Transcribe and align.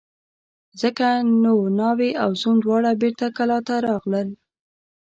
ځکه 0.81 1.07
نو 1.43 1.53
ناوې 1.79 2.11
او 2.23 2.29
زوم 2.41 2.55
دواړه 2.63 2.91
بېرته 3.01 3.25
کلاه 3.37 3.61
ته 3.67 3.75
راغلل. 3.87 4.27